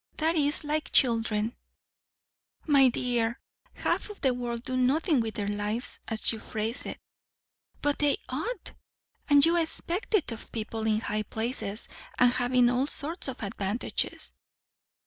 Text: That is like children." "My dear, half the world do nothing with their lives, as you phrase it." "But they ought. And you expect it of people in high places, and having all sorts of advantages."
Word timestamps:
That 0.17 0.35
is 0.35 0.63
like 0.63 0.91
children." 0.91 1.55
"My 2.65 2.89
dear, 2.89 3.39
half 3.75 4.07
the 4.21 4.33
world 4.33 4.63
do 4.63 4.75
nothing 4.75 5.19
with 5.19 5.35
their 5.35 5.47
lives, 5.47 5.99
as 6.07 6.31
you 6.33 6.39
phrase 6.39 6.87
it." 6.87 6.99
"But 7.83 7.99
they 7.99 8.17
ought. 8.27 8.73
And 9.29 9.45
you 9.45 9.57
expect 9.57 10.15
it 10.15 10.31
of 10.31 10.51
people 10.51 10.87
in 10.87 11.01
high 11.01 11.21
places, 11.21 11.87
and 12.17 12.31
having 12.31 12.67
all 12.67 12.87
sorts 12.87 13.27
of 13.27 13.43
advantages." 13.43 14.33